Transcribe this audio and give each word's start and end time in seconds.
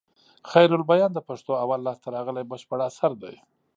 خيرالبيان 0.51 1.11
د 1.13 1.19
پښتو 1.27 1.51
اول 1.63 1.79
لاسته 1.87 2.07
راغلى 2.15 2.43
بشپړ 2.51 2.79
اثر 2.89 3.11
دئ. 3.23 3.35